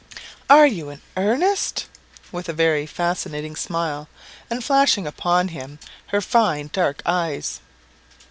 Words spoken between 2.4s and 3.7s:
a very fascinating